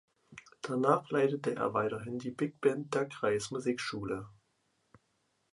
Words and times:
Danach 0.63 1.11
leitete 1.11 1.55
er 1.57 1.75
weiterhin 1.75 2.17
die 2.17 2.31
Big 2.31 2.59
Band 2.59 2.95
der 2.95 3.07
Kreismusikschule. 3.07 4.27